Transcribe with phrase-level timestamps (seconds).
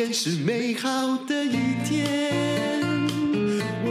[0.00, 0.88] 天是美好
[1.26, 2.32] 的一天。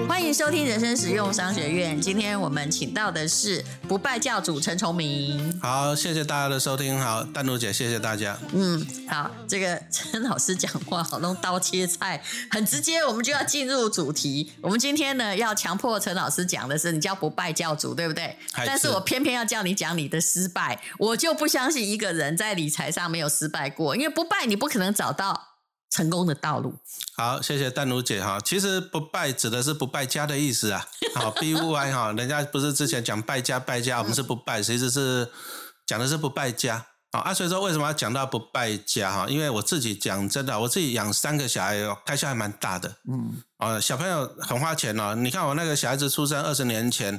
[0.08, 2.02] 欢迎收听人生实用商学院。
[2.02, 5.60] 今天我们请到的是不败教主陈崇明。
[5.62, 7.00] 好，谢谢大家的收听。
[7.00, 8.36] 好，丹如姐，谢谢大家。
[8.54, 13.06] 嗯，好，这个陈老师讲话好弄刀切菜，很直接。
[13.06, 14.52] 我们就要进入主题。
[14.62, 18.36] 我们今天呢，要强迫陈老师讲的是，你叫不败教主，对不对？
[18.56, 25.59] 是但是我偏偏要叫你讲你的失败，我就不相信一个人在理财上没有失败过，因为不败你不可能找到
[25.90, 26.76] 成功的道路。
[27.16, 28.40] 好，谢谢丹如姐哈。
[28.44, 30.86] 其实不败指的是不败家的意思啊。
[31.16, 35.30] 好，B U I 哈，人家不是之前讲败家败家，我们是不败，其实是
[35.86, 36.86] 讲的是不败家。
[37.12, 39.26] 好啊，所以说为什么要讲到不败家哈？
[39.28, 42.98] 因为我自己讲真的，我自己养三个小孩哦，开销还蛮大的。
[43.12, 45.16] 嗯，啊，小朋友很花钱哦。
[45.16, 47.16] 你看我那个小孩子出生二十年前，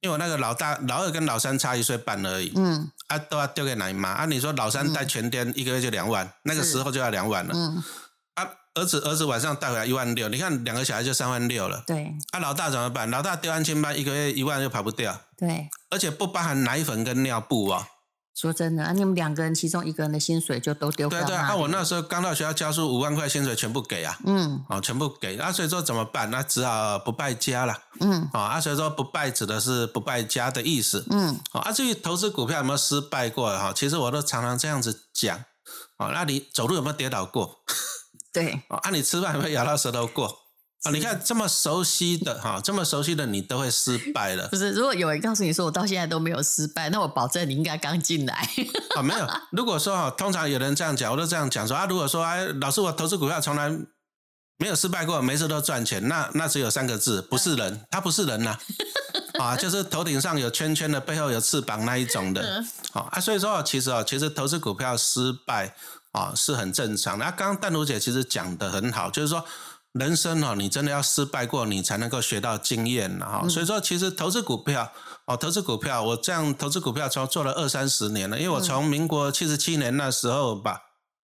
[0.00, 2.52] 因为我那个老大、老二跟老三差一岁半而已。
[2.56, 4.26] 嗯啊，都要丢给奶妈啊！
[4.26, 7.54] 你说老三带全天、一个月就两万，那个时候就要两万了。
[7.54, 7.84] 嗯，啊，
[8.78, 11.82] 儿子儿子晚上带回来一万六，你看两个小孩就三万六了。
[11.86, 13.10] 对啊，老大怎么办？
[13.10, 15.68] 老大丢安亲班，一个月一万又跑不掉，对。
[15.90, 17.86] 而且不包含奶粉跟尿布哦。
[18.34, 26.30] 说真的，啊，你们两个人其中一个人的薪水就都丢对对，啊，那我那时候刚到学校教书，五万块薪水全部给啊，嗯哦，全部给啊，所以说怎么办？
[26.30, 27.76] 那只好不败家了。
[27.98, 31.04] 嗯啊，啊，所以说不败指的是不败家的意思。
[31.10, 35.36] 嗯好啊，至于投资股票有没有失败过哈，其实我都常常这样子讲。
[35.96, 37.56] 哦，那你走路有没有跌倒过？
[38.32, 40.26] 对，哦，啊，你吃饭有没有咬到舌头过？
[40.84, 44.56] 啊，你看这么熟悉的哈，这么熟悉的你都会失败了 不。
[44.56, 48.48] 是，如果有人告诉你说我到现在都没有失败，那我保证你应该刚进来。
[48.94, 49.26] 啊， 没有。
[49.50, 53.68] 如果说哈，通常有人这样讲，我都这样讲说啊，如果说哎，老师我投资股票从来
[54.58, 58.56] 没有失败过，每次都赚钱，那那只有三个字，不是人，他不是人呐、
[59.40, 62.64] 啊，就是头顶上有圈圈的，背后有翅膀那一种的。
[62.92, 65.74] 好、啊，所以说其实啊，其实投资股票失败
[66.12, 67.24] 啊是很正常的。
[67.24, 69.44] 啊，刚刚淡如姐其实讲的很好，就是说。
[69.92, 74.92] 人生哦，你真的要失败过，你才能够学到经验哈、所以说，其实投资股票
[75.24, 80.82] 哦，投资股票，我这样投资股票从做了二三十年了，因为我从民国七十七年那时候吧，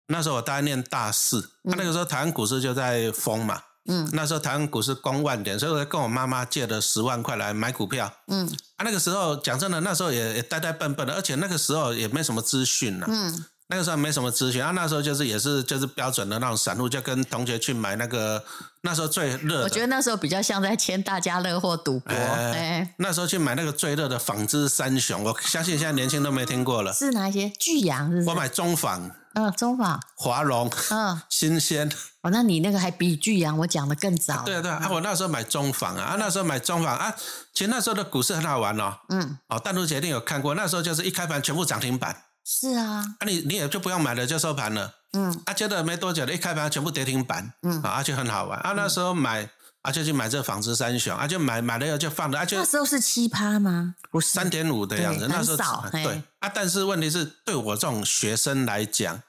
[0.08, 8.12] 那时候我大概念大四，那、那个时候台湾股市就在疯嘛，嗯那时候台湾股市攻万点，所以我跟我妈妈借了十万块来买股票。
[8.28, 18.42] 嗯啊，那个时候讲真的，那时候也也呆呆笨笨的，而且那个时候也没什么资讯呐、嗯那个时候没什么资讯啊，那时候就是也是就是标准的那种散户，就跟同学去买那个
[18.82, 22.12] 那时候最热，我觉得那时候比较像在签大家乐或赌博。
[22.12, 26.92] 哎哎，那时候去买那个最热的纺织三雄，我相信现在年轻都没听过了。
[26.92, 27.48] 是哪一些？
[27.60, 28.28] 巨阳是？
[28.28, 31.88] 我买中纺、嗯中纺华龙、嗯新鲜，
[32.22, 34.42] 哦，那你那个还比巨阳我讲的更早。
[34.44, 37.14] 对啊对啊，我那时候买中纺啊，啊那时候买中纺啊，
[37.54, 38.98] 其实那时候的股市很好玩哦。
[39.10, 44.94] 嗯，哦，淡如姐一定有看过，那时候就是一开盘全部涨停板，是啊，啊你你也就不用买了，就收盘了。
[45.12, 48.72] 嗯啊，接着没多久的一开盘全部跌停板，嗯啊就很好玩啊。
[48.76, 49.48] 那时候买
[49.82, 53.96] 啊就去买这纺织三雄啊，就买买了以后就放着啊就那时候是七趴吗？
[54.10, 59.20] 不是，三点五的样子，对那时候少对啊，但是问题是对我这种学生来讲，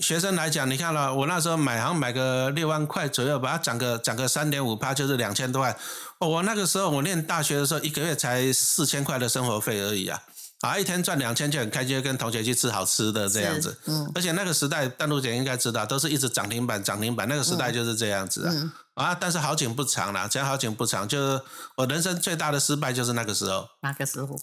[0.00, 5.76] 学生来讲，你看了我那时候买好像买个六万块左右吧，它涨个涨个三点五趴，就是两千多块。
[6.18, 10.20] 哦，我那个时候我念大学的时候，一个月才四千块的生活费而已啊，
[10.60, 13.78] 啊，一天赚两千就很开心，跟同学去吃好吃的这样子。
[13.86, 18.52] 嗯而且那个时代，淡如姐应该知道，都是一直涨停板涨停板，那个时代就是这样子啊。
[18.52, 21.40] 嗯啊，但是好景不长啦，讲好景不长，就是
[21.76, 23.68] 我人生最大的失败就是那个时候。
[23.82, 24.36] 那个时候？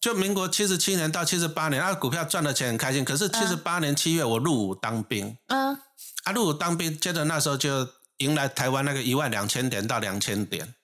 [0.00, 3.04] 就民国七十七年到七十八年，那个，股票赚的钱很开心。
[3.04, 5.76] 可是七十八年七月我入伍当兵，嗯
[6.24, 7.86] 啊，入伍当兵，接着那时候就
[8.18, 10.74] 迎来台湾那个一万两千点到两千点，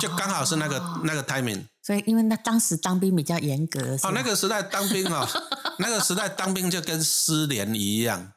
[0.00, 1.00] 就刚好是那个、哦。
[1.04, 1.64] 那个 timing。
[1.82, 5.26] 所以因为那当时当兵比较严格，哦，那个时代当兵哦，
[5.78, 8.32] 那个时代当兵就跟失联一样，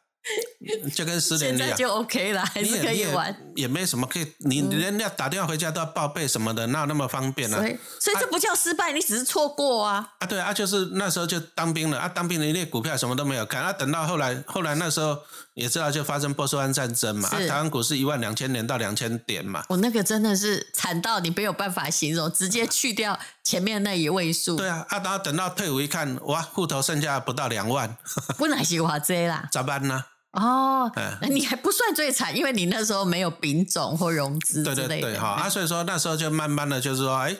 [0.93, 1.67] 就跟失联一样。
[1.67, 3.35] 现在就 OK 了，还是可以玩。
[3.55, 10.13] 也没什么可以，你人家打电话回家都要报备什么的，哪有那么方便呢、所以，所以这不叫失败，你只是错过啊。
[10.19, 15.17] 啊，对啊，就是那时候就当兵了啊，当兵的那股票什么都没有看啊，等到后来，后来那时候
[15.53, 27.97] 也知道就发生波斯湾战争嘛，啊，台湾股市一万两千点到两千点嘛，我那个真的是惨到你没有办法形容，直接去掉前面那一位数，对啊，啊，然后等到退伍一看，哇，户头剩下不到两万，
[28.37, 29.47] 不能是话这啦。
[29.51, 30.05] 咋办呢？
[30.31, 30.91] 哦
[31.29, 35.07] 你还不算最惨，因为你那时候没有丙种或融资对之类的。
[35.07, 37.35] 对对，哈啊，所以说那时候就慢慢的就是说，哎，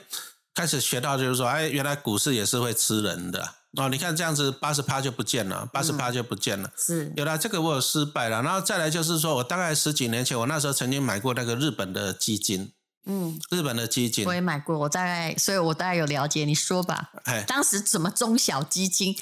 [0.56, 3.90] 开始学到就是说，哎，原来股市也是会吃人的哦。
[3.90, 6.72] 你看这样子，八十趴就不见了，八十趴就不见了。
[6.76, 12.72] 是有了这个我有失败了，然后再来就是说我大概十几年前，我那时候曾经买过那个日本的基金，
[13.12, 16.46] 嗯，日本的基金我，也买过，我大概，所以我大概有了解。
[16.46, 19.16] 你说吧，哎，当时怎么中小基金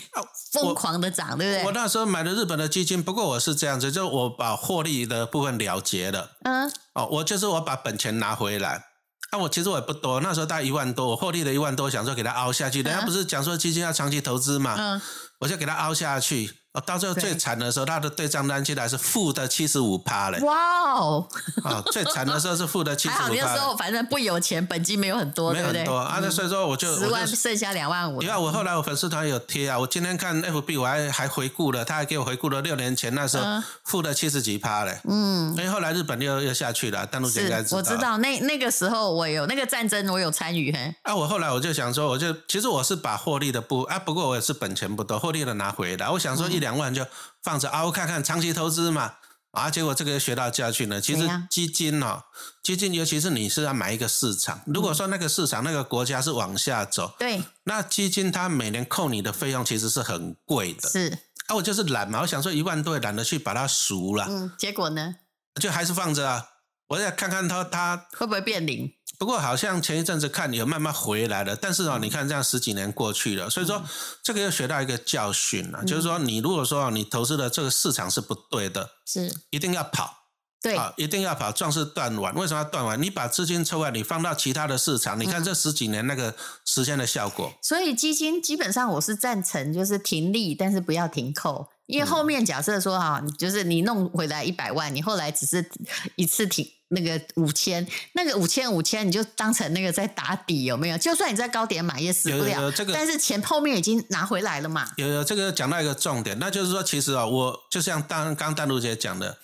[0.51, 1.63] 疯狂的涨，对不对？
[1.63, 6.31] 我那时候买的日本的基金，不过我是这样子，就我把获利的部分了结了。
[6.44, 8.84] 嗯，哦，我就是我把本钱拿回来。
[9.31, 12.81] 那、我其实我也不多，那时候大概一万多，我获利了一万多，想说给它凹下去。
[12.81, 15.01] 人家不是讲说基金要长期投资嘛，嗯
[15.39, 16.51] 我就给它凹下去。
[16.77, 20.39] 哦，到最后最惨的时候，他的对账单进来是负的七十五趴嘞。
[20.41, 20.56] 哇
[20.91, 21.27] 哦，
[21.63, 25.63] 啊、最惨的时候是负的七十五趴，那时候反正不有钱，本金没有很多，没？
[25.63, 26.19] 很多啊。
[26.21, 35.00] 那所以说我就十万剩下两万五因为我后来我粉丝团有贴啊，我今天看 FB 我还还回顾了，他还给我回顾了六年前那时候嗯负的七十几趴嘞。
[35.09, 38.18] 嗯，因为后来日本又又下去了，大陆姐应该是，我知道。
[38.18, 46.09] 那那个时候我有那个战争，我有参与，嘿，啊，我后来我就想说，我就其实我是把获利的不啊，不过我也是本钱不多，获利的拿回来。
[46.09, 47.05] 我想嗯说一两万就
[47.43, 49.17] 放着啊，我看看长期投资嘛。
[49.51, 51.01] 啊，结果这个学到教训了。
[51.01, 52.25] 其实基金哦，
[52.61, 60.87] 基金尤其是你是要买一个市场，如果说那个市场那个国家是往下走，对，那基金它每年扣你的费用其实是很贵的。
[60.87, 61.17] 是，
[61.47, 65.15] 啊，我就是懒嘛，我想说一万多也懒得去把它赎了，嗯，结果呢，
[65.59, 66.49] 就还是放着啊。
[66.89, 68.93] 我要看看它它会不会变零？
[69.17, 73.83] 不过好像前一阵子看有慢慢回来了，但是哦，你看这样十几年过去了，所以说
[74.21, 80.13] 这个又学到一个教训了，就是说你如果说你投资的这个市场是不对的，是，一定要跑
[80.61, 82.33] 对，啊，一定要跑，壮士断腕。
[82.35, 83.01] 为什么要断腕？
[83.01, 86.35] 你把资金抽来，你放到其他的市场，你看这十几年那个
[86.65, 91.67] 实现的效果，所以基金基本上我是赞成，就是停利，但是不要停扣。
[91.85, 95.69] 因为后面假设说哈，你就是你弄回来一百万，你后来只是
[96.15, 100.98] 一次停那个五千，那个五千五千你就当成那个在打底，有没有？
[100.98, 104.88] 就算你在高点买也死不有了，有有这个但是钱后面已经拿回来了嘛。
[104.98, 109.38] 有有这个讲到一个重点，那就是说，其实啊、我就像当刚丹如姐讲的，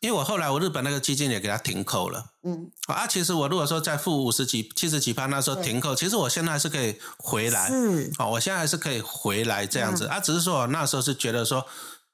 [0.00, 2.26] 因为我后来我日本那个基金也给它停扣了。
[2.44, 7.68] 嗯，啊，其实我如果说在负五十几、七十几趴那时候停扣，其实我现在还是可以回来。
[7.68, 11.66] 是，哦，我现在还是可以回来这嗯样子、啊，只是说我那时候是觉得说，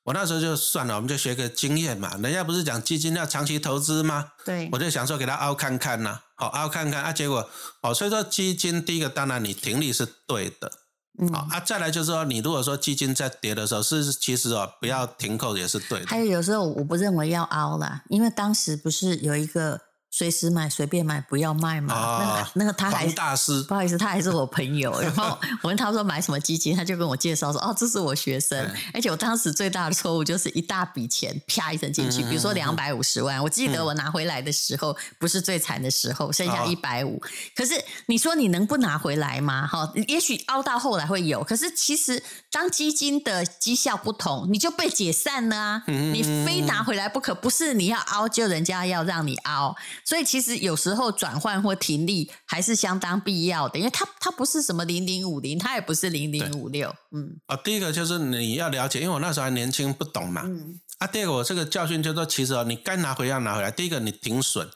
[0.05, 2.17] 我那时候就算了，我们就学个经验嘛。
[2.23, 4.33] 人家不是讲基金要长期投资吗？
[4.45, 7.49] 对我，就想说给他凹看看呐、好、凹看看啊，结果
[7.83, 10.73] 哦，所以说基金第一个当然你停利是对的，
[11.21, 16.19] 嗯，好、啊，再来就是说你如果说基金在跌的时候，是其实哦不要停扣也是对的还。
[16.19, 25.01] 有有时候我不认为要凹啦，因为当时不是有一个随时买随便买不要卖嘛，那个啊那个他还黄大师不好意思，他还是我朋友。
[25.01, 28.69] 然后我问他说买什么基金，他就跟我介绍说，哦，这是我学生。
[28.93, 33.41] 而且我当时最大的错误就是一大笔钱啪一声进去，嗯比如说两百五十万。
[33.41, 37.23] 我记得我拿回来的时候不是最惨的时候，剩下哦一百五。
[37.55, 37.75] 可是
[38.07, 39.67] 你说你能不拿回来吗？
[39.67, 42.21] 哈，也许凹到后来会有，可是其实
[42.51, 49.77] 当基金的绩效不同，你就被解散了你非拿回来不可，不是你要凹就人家要让你凹。
[50.11, 60.43] 所以其实有时候转换或停利还是相当必要的，因为它它不是什么零零五零，它也不是零零五六，嗯啊、第一个就是你要了解，因为我那时候还年轻不懂嘛。
[60.45, 63.71] 嗯，啊，第二个我这个教训就是说，其实哦，你该拿回要拿回来。
[63.71, 64.69] 第一个你停损，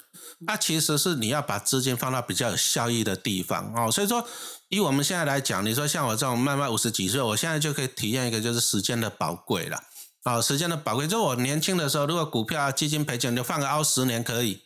[0.47, 3.91] 那、其实是你要把资金放到比较有效益的地方哦。
[3.91, 4.25] 所以说，
[4.69, 9.81] 以我们现在来讲，你说像我这种慢慢五十几岁，我现在就可以体验一个就是时间的宝贵了。
[10.27, 14.61] 哦，时间的宝贵，就我年轻的时候，如果股票啊、基金赔钱，你就放个凹十年可以。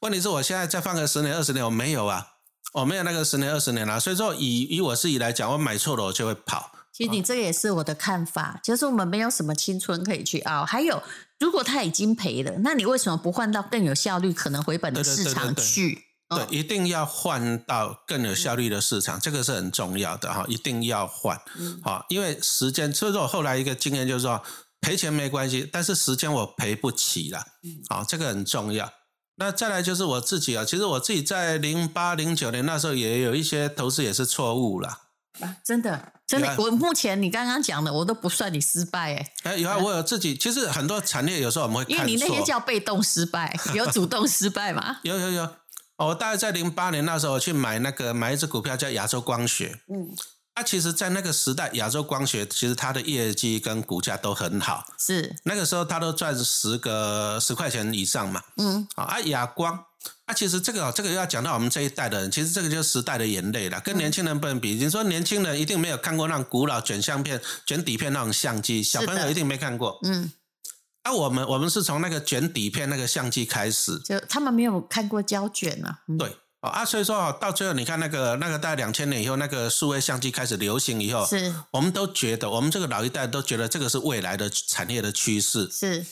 [0.00, 2.26] 问题是我现在再放个十年、二十年，我没有啊，
[2.74, 3.98] 我没有那个十年、二十年啊。
[3.98, 6.72] 所以说以，以我自己来讲，我买错了我就会跑。
[6.92, 10.64] 其实你这个也是我的看法，就是我们没有什么青春可以去熬。
[10.64, 11.02] 还有，
[11.38, 15.94] 如果他已经赔了，那你为什么不换到更有效率、可能回本的市场对对对去？
[16.28, 22.92] 对，嗯一定要换到更有效率的市场，这个是很重要的哈，一定要换嗯好，因为时间。
[22.92, 24.42] 所以说我后来一个经验就是说，
[24.80, 28.90] 赔钱没关系，但是时间我赔不起了，嗯好，这个很重要。
[29.36, 35.02] 那再来就是我自己啊，其实我自己在零八零九年那时候也有一些投资也是错误啦。
[35.40, 42.42] 啊真的真的啊，我目前你刚刚讲的，我都不算你失败哎，哎，有啊，我有自己，其实很多产业有时候我们会看因为你那些。
[42.42, 44.98] 叫被动失败，有主动失败吗？
[45.04, 45.42] 有有有，
[45.96, 50.08] 哦我大概在零八年那时候我去买那个买一只股票叫亚洲光学，嗯，
[50.58, 54.86] 那、其实，在那个时代，亚洲光学其实它的业绩跟股价都很好。
[54.98, 58.42] 是，那个时候，它都赚十个十块钱以上嘛。
[58.56, 59.84] 嗯，啊，啊亚光，
[60.24, 64.76] 啊，其实这个哦这个要讲到我们这一代的人，其实这个就是时代的眼泪了，跟年轻人不能比。
[64.76, 70.00] 你说年轻人一定没有看过那种古老卷相片、卷底片那种相机，小朋友一定没看过。
[70.04, 70.32] 嗯，
[71.02, 76.34] 啊，我们我们是从那个卷底片那个相机开始，就他们没有看过胶卷啊，嗯对。
[76.66, 85.70] 哦啊，所以说啊，到最后你看那个那个大概两千年以后，那个数位相机开始流行以后，是我们都觉得，我们这个老一代都觉得这个是未来的产业的趋势。
[85.70, 86.04] 是，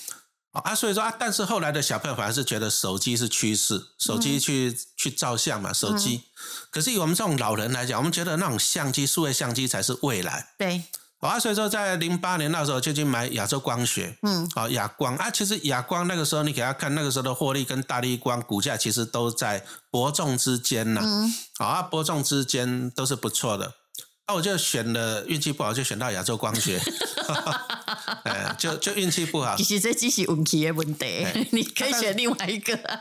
[0.52, 6.22] 啊，所以说啊，但是后来的小朋友反而是觉得手机是趋势，手机去、去照相嘛，手机。
[6.70, 10.54] 可是以我们这种老人来讲，我们觉得那种相机、数位相机才是未来。
[10.56, 10.84] 对，
[11.26, 23.72] 啊，所以说在零八年那时候就去买亚洲光学，嗯，啊，亚光啊，其实亚光那个时候你给他看，那个时候的获利跟大力光股价其实都在伯仲之间呐，嗯，啊，伯仲之间都是不错的。
[24.26, 26.80] 那我就选了，运气不好就选到亚洲光学，
[28.24, 32.74] 哎，就就运气不好其实这只是运气的问题哎， 你可以选另外一个。
[32.76, 33.00] 啊。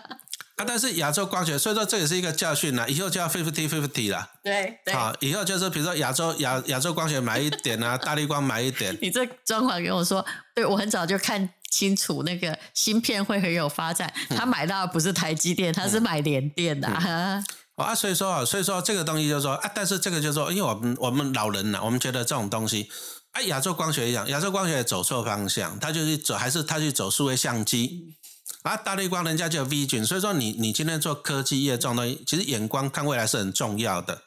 [0.63, 4.29] 但是亚洲光学，所以说这也是一个教训啦，以后就要 fifty fifty 啦。
[4.43, 14.11] 对对，啊，以后就是比如说亚洲亚亚洲光学买一点啊， 大力光买一点，你这装潢跟我说，对我很早就看清楚那个芯片会很有发展。
[14.29, 17.43] 嗯他买到的不是台积电，他是买联电的、啊。
[17.75, 22.87] 啊，所以说啊，所以说这个东西就是说啊，但是这个就是说，因为我们我们老人呢、我们觉得这种东西，
[23.31, 28.15] 啊，亚洲光学一样，亚洲光学也走错方向，他就去走，还是他去走数位相机。
[28.63, 34.21] 啊，大绿光人家就有 V 菌，所以说你你今天做科技业这种东西，其实眼光看未来是很重要的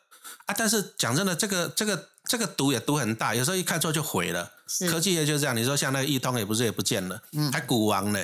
[0.47, 0.55] 啊。
[0.57, 4.53] 但是讲真的，这个这个这个赌也赌很大，有时候一看错就毁了。
[4.69, 8.21] 是科技业就这样，你说像那个易通也不是也不见了，嗯还股王呢。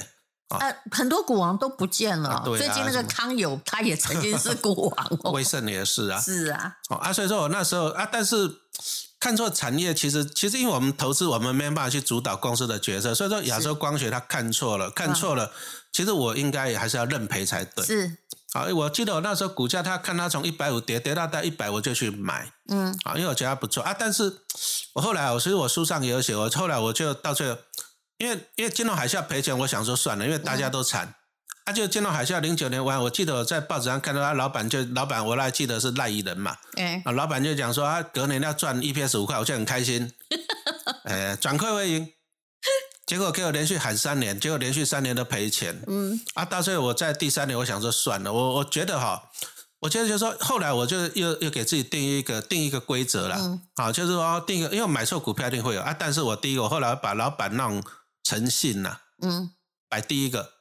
[0.49, 2.29] 啊，很多股王都不见了。
[2.29, 5.31] 啊对啊最近那个康友，他也曾经是股王哦。
[5.31, 8.37] 威盛也是啊， 是啊，哦啊，所以说我那时候啊，但是
[9.23, 15.53] 看错产业，其实其实因为我们投资，我们没办法去主导公司的决策，所以说亚洲光学他看错了，看错了，
[15.93, 17.85] 其实我应该也还是要认赔才对。
[17.87, 18.19] 是，
[18.53, 23.95] 好，我记得我那时候股价，他看他从一百五跌跌到到一百，我就去买嗯，啊，因为我觉得它不错啊。
[23.97, 24.41] 但是
[24.95, 27.57] 我后来，我其实我书上也有写，我后来我就到最后，
[28.19, 31.15] 因为因为金融海啸赔钱，我想说算了，因为大家都惨。
[31.65, 40.13] 啊，就金融海啸零九年完，我记得我在报纸上看到他老板就老板，我还记得是赖以人嘛，哎、啊，老板就讲说他隔年要赚 EPS 五块，我就很开心，
[41.05, 42.13] 呃， 转亏为盈。
[43.05, 45.83] 结果给我连续喊三年，结果连续三年都赔钱。
[45.87, 49.31] 嗯，啊，到最后我在第三年，我想说算了，我我觉得哈，
[49.81, 53.61] 我觉得就是说，后来我就又又给自己定一个定一个规则了，嗯。
[53.75, 57.83] 啊，就是说定一个，因为买错股票一定会有啊，但是我第一个，我后来把老板那种
[58.25, 59.51] 诚信呐、嗯，
[59.89, 60.52] 摆第一个。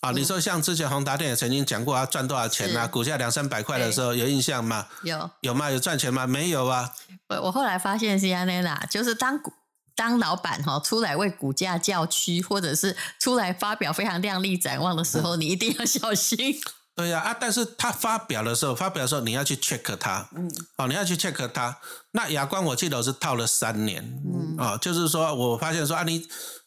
[0.00, 2.86] 啊，你说像之前宏达电也曾经讲过，啊赚多少钱啊？
[2.86, 4.86] 股价两三百块的时候，有印象吗？
[5.02, 5.30] 有。
[5.40, 5.70] 有吗？
[5.70, 6.26] 有赚钱吗？
[6.26, 6.92] 没有啊。
[7.28, 9.52] 我我后来发现是安内啦，就是当股
[9.94, 16.54] 当老板哈出来为股价叫屈，或者是出来发表非常亮丽展望的时候，你一定要小心。
[16.94, 21.76] 对呀啊但是他发表的时候，发表的时候你要去 check 他，嗯，哦，你要去 check 他。
[22.12, 26.26] 那亚光我记得我是套了三年，嗯哦，就是说我发现说啊，你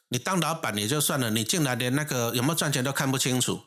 [0.10, 3.62] 你当老板也就算了，你竟然连那个有没有赚钱都看不清楚，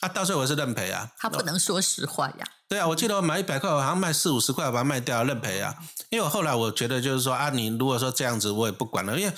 [0.00, 1.10] 啊，到最后我是认赔啊。
[1.18, 2.48] 他不能说实话呀。
[2.68, 5.74] 对啊，我记得我买一百块，我好像卖四五十块，我把它卖掉，认赔啊。
[6.10, 9.32] 因为我后来我觉得就是说啊，你如果说这样子，我也不管了，因为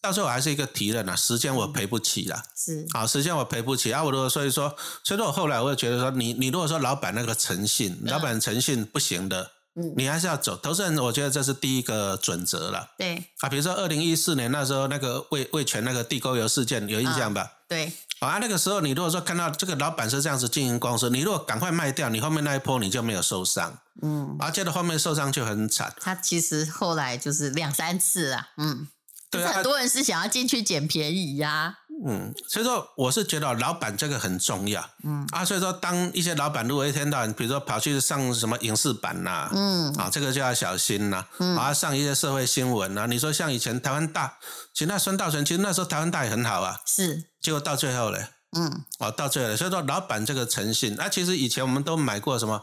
[0.00, 2.42] 到最后我还是一个提人啊，时间我赔不起啦。
[2.56, 4.02] 是，啊，时间我赔不起啊！
[4.02, 4.74] 我如果所以说，
[5.04, 10.56] 所以说我后来我就觉得说，你你如果说老板那个诚信，老板诚信不行的，嗯，你还是要走。
[10.56, 13.48] 投资人，我觉得这是第一个准则了对啊。
[13.48, 17.52] 比如说二零一四年那时候那个味味全那个地沟油事件有印象吧？
[17.68, 25.94] 对，啊，那个时候你如果说看到这个老板是这样子经营公司，你如果赶快卖掉，你后面那一波你就没有受伤，嗯，而且的后面受伤就很惨。
[25.98, 28.88] 他其实后来就是两三次啊，嗯，
[29.30, 34.84] 对啊很，多人是想要进去捡便宜呀、嗯，所以说我是觉得老板这个很重要。
[35.04, 35.26] 嗯。
[35.30, 39.92] 啊，所以说当一些老板如果一天到晚，比如说跑去上什么影视版呐、嗯。
[39.94, 41.56] 啊，这个就要小心呐、嗯。
[41.56, 44.38] 啊，上一些社会新闻啊，你说像以前台湾大，
[44.72, 52.62] 其实那孙道存，其实那时候台湾大也很好啊，是，结果到最后嘞，嗯，哦，到最后嘞，所以说老板这个诚信，啊，其实以前我们都买过什么，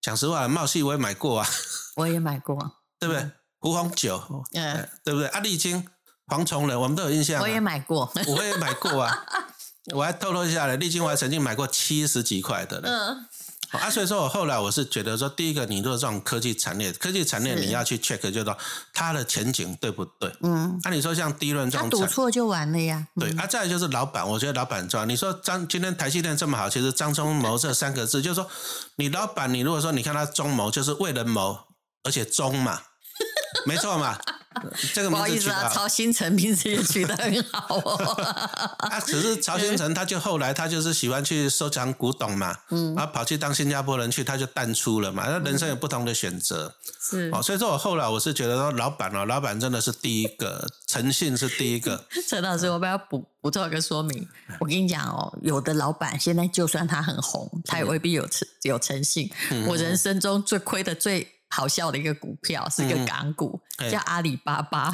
[0.00, 1.48] 讲实话，茂系我也买过啊，
[1.96, 2.56] 我也买过，
[2.98, 3.30] 对不对？
[3.60, 5.26] 胡红酒，嗯、哎对不对？
[5.28, 5.88] 啊，丽晶、
[6.26, 9.24] 黄崇仁，我们都有印象、啊，我也买过， 我也买过啊，
[9.94, 12.88] 我还透露一下嘞，丽晶我还曾经买过七十几块的嘞。
[12.88, 13.26] 嗯，
[13.72, 18.56] 啊，所以说我后来我是觉得说，第一个，你如果这种科技产业，科技产业你要去 check，就是说
[18.94, 20.32] 它的前景对不对？
[20.40, 23.40] 嗯，那、你说像低润这他赌错就完了呀，对，嗯。
[23.40, 25.04] 啊，再来就是老板，我觉得老板很重要。
[25.04, 28.48] 你说张今天台积电这么好，其实张忠谋这三个字，就是说
[28.96, 31.58] 你老板，你如果说你看他忠谋，就是为人谋，
[32.04, 32.80] 而且忠嘛，
[33.66, 34.16] 没错嘛，
[34.92, 35.68] 这个不好意思啊。
[35.68, 37.96] 曹新成名字也取得很好哦。
[38.78, 45.26] 啊，只是曹新成，他就后来他就是喜欢去收藏古董嘛，嗯，然后，跑去当新加坡人去，他就淡出了嘛。
[45.28, 54.28] 那人生有不同的选择，是哦，所以说我后来我是觉得说，老板哦，老板真的是第一个，诚信是第一个， 陈老师，我们要补补充一个说明。
[54.60, 59.30] 我跟你讲哦，有的老板现在就算他很红，他也未必有诚有诚信。
[59.50, 64.90] 嗯我人生中最亏的最好笑的一个股票是一个嗯港股，哎叫阿里巴巴。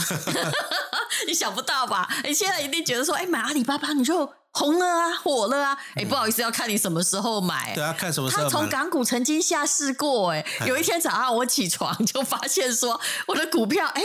[1.26, 2.09] 你想不到吧？
[2.25, 7.75] 你现在一定觉得说，哎，买阿里巴巴你就红了啊，火了啊，哎，不好意思，要看你什么时候买。
[7.75, 8.69] 对啊，看什么时他从。
[8.69, 14.02] 港股曾经下市过，哎，有一天早上我起床就发现说我的股票，哎。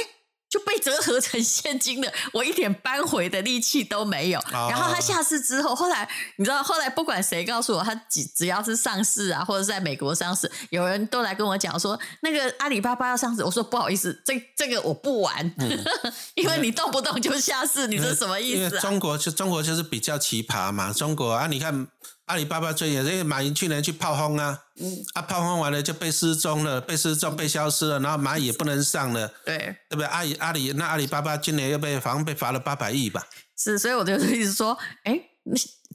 [0.55, 4.39] 就被折合成现金的，我一点扳回的力气都没有。
[4.53, 6.07] 哦然后他下市之后，后来
[6.37, 15.53] 你知道，后来不管谁告诉我，他只只要是上市啊，或者在美国上市，有人都来跟我讲说，那个阿里巴巴要上市，我说不好意思，这 这个我不玩，
[16.35, 18.79] 因为你动不动就下市，你这什么意因为思啊？
[18.79, 21.85] 中国就中国就是比较奇葩嘛，中国啊，你看
[22.25, 29.57] 阿里巴巴最近，因为马云去年去炮轰啊，嗯啊炮轰完了就被失踪了，被失踪被消失了，然后蚂蚁也不能上了，对，
[29.89, 30.05] 对不对？
[30.05, 33.27] 阿里阿里那阿里巴巴今年又被好像被罚了八百亿吧？
[33.57, 35.19] 是，所以我就一直说，哎，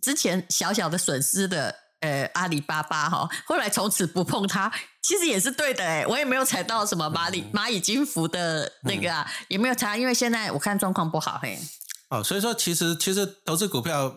[0.00, 1.76] 之前小小的损失的。
[2.00, 11.59] 呃，阿里巴巴哈，后来从此不碰它，其实也是对的哎，我也没有踩到什么蚂蚁蚂蚁金服的那个啊，也没有踩，因为现在我看状况不好嘿。
[12.09, 14.17] 哦，所以说其实其实投资股票，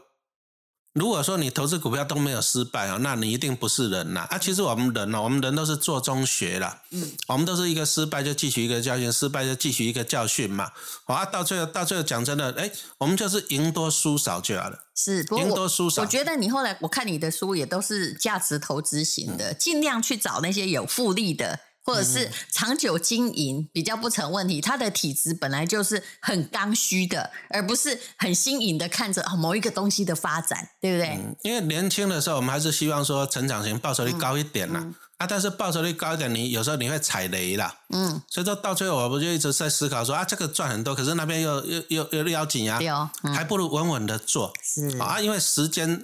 [0.93, 4.37] 如果说你投资股票都没有失败哦，那你一定不是人呐啊！
[4.37, 10.71] 其实我们人哦，我们人都是做中学啦，嗯，我们都是一个失败就汲取一个教训，失败就汲取一个教训嘛。
[11.05, 14.79] 好啊，到最后到最后讲真的，哎，我们就是赢多输少就好了。
[14.93, 21.59] 是，不过赢我多输少我觉得你后来我看你的书也都是价值投资型的，尽量去找那些有复利的。
[21.83, 31.09] 或者是长久经营比较不成问题，他的体质本来就是很刚需的，而不是很新颖的看着啊某一个东西的发展，对不对？
[31.09, 34.79] 嗯，因为年轻的时候，我们还是希望说成长型报酬率高一点啦。
[34.81, 37.73] 嗯啊，但是报酬率高一点，你有时候你会踩雷啦。
[37.93, 44.51] 嗯，所以说到最后，我不就一直在思考说啊，这个赚很多，可是那边又又又又要紧啊，对哦，嗯还不如稳稳的做。
[44.63, 46.01] 是啊，因为时间，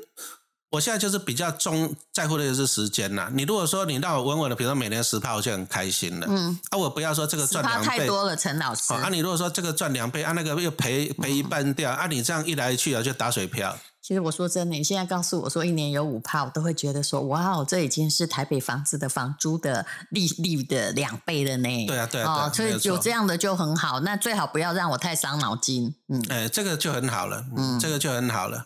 [0.72, 3.30] 我现在就是比较重在乎的就是时间呐。
[3.34, 6.28] 你如果说你让我稳稳的，比如说每年十趴，我就很开心了。
[6.30, 7.88] 嗯，啊，我不要说这个赚两倍。
[7.88, 8.94] 太多了，陈老师。
[8.94, 13.76] 啊，啊你如果说这个赚两倍，啊，那个又赔赔一半掉，啊，你这样一来一去啊，就打水漂。
[14.02, 21.88] 其实我说真的，你现在告诉我说一年有五趴，我都会觉得说，哇哦，这已经是台北房子的房租的利率的两倍了呢。
[21.88, 24.00] 对啊对啊对啊哦，所以有这样的就很好。
[24.02, 25.94] 那最好不要让我太伤脑筋。
[26.08, 28.66] 嗯，哎，这个就很好了，嗯，这个就很好了。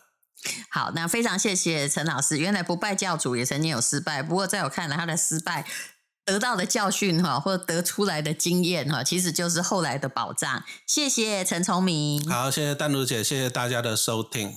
[0.69, 2.37] 好，那非常谢谢陈老师。
[2.37, 5.65] 原来不败教主也曾经有失败，不过在我看来，他的失败
[6.25, 10.63] 得到的教训哈，或得出来的经验哈，其实就是后来的保障。
[10.87, 12.25] 谢谢陈崇明。
[12.29, 14.53] 好，谢谢丹如姐，谢谢大家的收听。